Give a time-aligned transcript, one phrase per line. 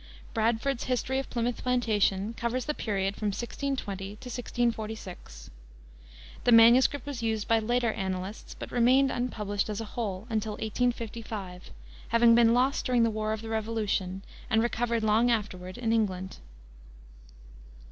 [0.33, 5.51] Bradford's History of Plymouth Plantation covers the period from 1620 to 1646.
[6.43, 11.69] The manuscript was used by later annalists, but remained unpublished, as a whole, until 1855,
[12.07, 16.37] having been lost during the war of the revolution and recovered long afterward in England.